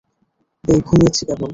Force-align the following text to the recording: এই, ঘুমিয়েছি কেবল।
এই, 0.63 0.79
ঘুমিয়েছি 0.81 1.23
কেবল। 1.25 1.49